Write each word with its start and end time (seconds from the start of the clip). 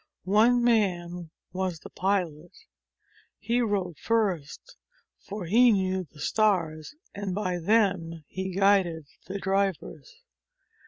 One 0.23 0.63
man 0.63 1.29
was 1.53 1.77
the 1.79 1.91
pilot. 1.91 2.57
He 3.37 3.61
rode 3.61 3.99
first, 3.99 4.75
for 5.19 5.45
he 5.45 5.71
knew 5.71 6.05
the 6.09 6.19
stars, 6.19 6.95
and 7.13 7.35
by 7.35 7.59
them 7.59 8.23
he 8.27 8.49
guided 8.49 9.05
the 9.27 9.37
drivers. 9.37 10.23